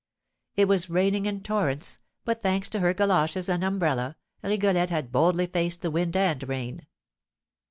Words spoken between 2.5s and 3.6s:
to her goloshes